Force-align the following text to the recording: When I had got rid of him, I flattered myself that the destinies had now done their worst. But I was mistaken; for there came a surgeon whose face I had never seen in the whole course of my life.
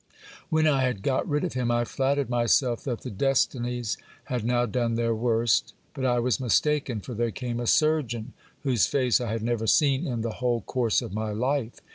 When 0.49 0.65
I 0.65 0.81
had 0.81 1.03
got 1.03 1.27
rid 1.29 1.43
of 1.43 1.53
him, 1.53 1.69
I 1.69 1.85
flattered 1.85 2.27
myself 2.27 2.83
that 2.85 3.01
the 3.01 3.11
destinies 3.11 3.99
had 4.23 4.43
now 4.43 4.65
done 4.65 4.95
their 4.95 5.13
worst. 5.13 5.75
But 5.93 6.05
I 6.05 6.17
was 6.17 6.39
mistaken; 6.39 7.01
for 7.01 7.13
there 7.13 7.29
came 7.29 7.59
a 7.59 7.67
surgeon 7.67 8.33
whose 8.61 8.87
face 8.87 9.21
I 9.21 9.31
had 9.31 9.43
never 9.43 9.67
seen 9.67 10.07
in 10.07 10.21
the 10.21 10.31
whole 10.41 10.61
course 10.61 11.03
of 11.03 11.13
my 11.13 11.29
life. 11.29 11.81